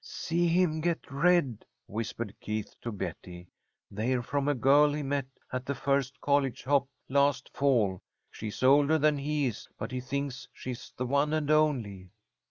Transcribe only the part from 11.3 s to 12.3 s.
and only."